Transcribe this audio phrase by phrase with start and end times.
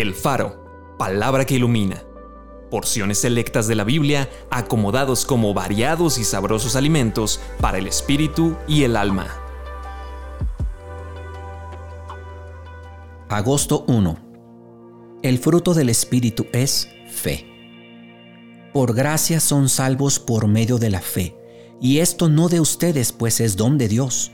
[0.00, 2.04] El Faro, palabra que ilumina.
[2.70, 8.84] Porciones selectas de la Biblia acomodados como variados y sabrosos alimentos para el espíritu y
[8.84, 9.26] el alma.
[13.28, 15.18] Agosto 1.
[15.24, 17.44] El fruto del espíritu es fe.
[18.72, 21.36] Por gracia son salvos por medio de la fe,
[21.80, 24.30] y esto no de ustedes, pues es don de Dios.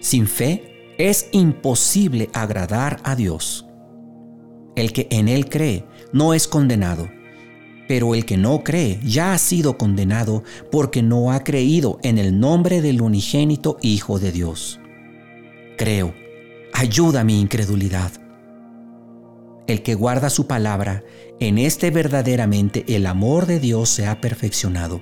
[0.00, 3.67] Sin fe es imposible agradar a Dios.
[4.78, 7.08] El que en Él cree no es condenado,
[7.88, 12.38] pero el que no cree ya ha sido condenado porque no ha creído en el
[12.38, 14.78] nombre del unigénito Hijo de Dios.
[15.76, 16.14] Creo,
[16.72, 18.12] ayuda mi incredulidad.
[19.66, 21.02] El que guarda su palabra,
[21.40, 25.00] en este verdaderamente el amor de Dios se ha perfeccionado.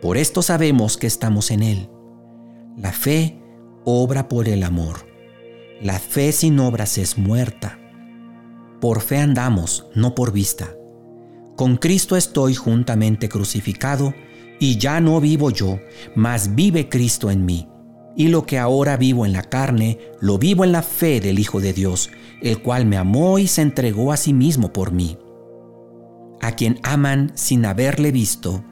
[0.00, 1.90] Por esto sabemos que estamos en Él.
[2.78, 3.38] La fe
[3.84, 5.06] obra por el amor.
[5.82, 7.83] La fe sin obras es muerta.
[8.84, 10.76] Por fe andamos, no por vista.
[11.56, 14.12] Con Cristo estoy juntamente crucificado,
[14.60, 15.78] y ya no vivo yo,
[16.14, 17.66] mas vive Cristo en mí.
[18.14, 21.62] Y lo que ahora vivo en la carne, lo vivo en la fe del Hijo
[21.62, 22.10] de Dios,
[22.42, 25.16] el cual me amó y se entregó a sí mismo por mí.
[26.42, 28.66] A quien aman sin haberle visto,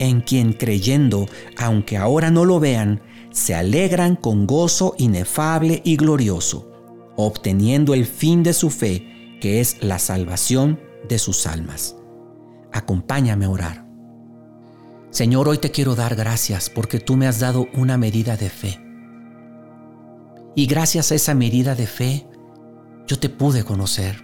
[0.00, 6.68] en quien creyendo, aunque ahora no lo vean, se alegran con gozo inefable y glorioso,
[7.14, 9.11] obteniendo el fin de su fe,
[9.42, 11.96] que es la salvación de sus almas.
[12.70, 13.86] Acompáñame a orar.
[15.10, 18.80] Señor, hoy te quiero dar gracias porque tú me has dado una medida de fe.
[20.54, 22.28] Y gracias a esa medida de fe,
[23.08, 24.22] yo te pude conocer.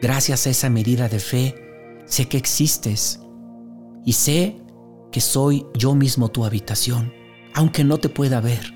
[0.00, 3.18] Gracias a esa medida de fe, sé que existes
[4.04, 4.62] y sé
[5.10, 7.12] que soy yo mismo tu habitación,
[7.52, 8.74] aunque no te pueda ver.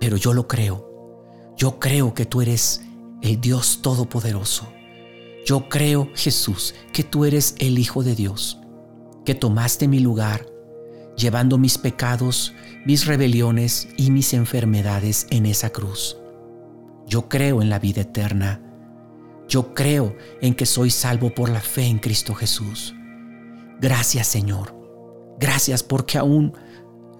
[0.00, 1.52] Pero yo lo creo.
[1.58, 2.80] Yo creo que tú eres
[3.24, 4.68] el Dios Todopoderoso.
[5.46, 8.60] Yo creo, Jesús, que tú eres el Hijo de Dios,
[9.24, 10.46] que tomaste mi lugar,
[11.16, 12.52] llevando mis pecados,
[12.84, 16.18] mis rebeliones y mis enfermedades en esa cruz.
[17.06, 18.60] Yo creo en la vida eterna.
[19.48, 22.94] Yo creo en que soy salvo por la fe en Cristo Jesús.
[23.80, 24.74] Gracias Señor.
[25.38, 26.52] Gracias porque aún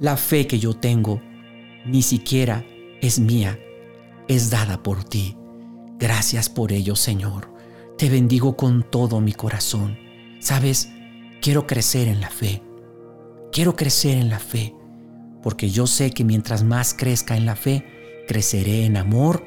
[0.01, 1.21] la fe que yo tengo
[1.87, 2.65] ni siquiera
[3.01, 3.59] es mía,
[4.29, 5.37] es dada por ti.
[5.99, 7.53] Gracias por ello, Señor.
[7.97, 9.97] Te bendigo con todo mi corazón.
[10.41, 10.91] Sabes,
[11.41, 12.63] quiero crecer en la fe.
[13.53, 14.75] Quiero crecer en la fe,
[15.43, 17.87] porque yo sé que mientras más crezca en la fe,
[18.27, 19.45] creceré en amor,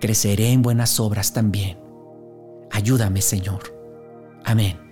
[0.00, 1.78] creceré en buenas obras también.
[2.72, 3.60] Ayúdame, Señor.
[4.44, 4.85] Amén.